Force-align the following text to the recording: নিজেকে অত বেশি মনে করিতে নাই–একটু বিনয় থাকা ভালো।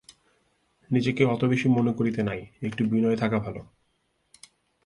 নিজেকে 0.89 1.23
অত 1.25 1.41
বেশি 1.43 1.67
মনে 1.69 1.91
করিতে 1.93 2.21
নাই–একটু 2.23 2.81
বিনয় 2.85 3.15
থাকা 3.15 3.37
ভালো। 3.39 3.61